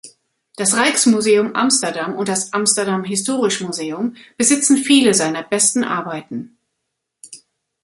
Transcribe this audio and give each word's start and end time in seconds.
Das 0.55 0.73
Rijksmuseum 0.75 1.53
Amsterdam 1.55 2.15
und 2.15 2.27
das 2.27 2.53
Amsterdam 2.53 3.03
Historisch 3.03 3.61
Museum 3.61 4.15
besitzen 4.35 4.77
viele 4.77 5.13
seiner 5.13 5.43
besten 5.43 5.83
Arbeiten. 5.83 6.57